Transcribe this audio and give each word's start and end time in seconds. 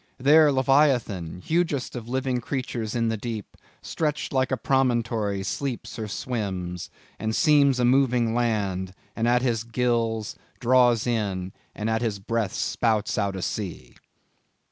—"There 0.17 0.51
Leviathan, 0.51 1.41
Hugest 1.41 1.95
of 1.95 2.09
living 2.09 2.41
creatures, 2.41 2.95
in 2.95 3.09
the 3.09 3.17
deep 3.17 3.55
Stretched 3.83 4.33
like 4.33 4.51
a 4.51 4.57
promontory 4.57 5.43
sleeps 5.43 5.99
or 5.99 6.07
swims, 6.07 6.89
And 7.19 7.35
seems 7.35 7.79
a 7.79 7.85
moving 7.85 8.33
land; 8.33 8.95
and 9.15 9.27
at 9.27 9.43
his 9.43 9.63
gills 9.63 10.35
Draws 10.59 11.05
in, 11.05 11.53
and 11.75 11.87
at 11.87 12.01
his 12.01 12.17
breath 12.17 12.53
spouts 12.55 13.19
out 13.19 13.35
a 13.35 13.43
sea." 13.43 13.93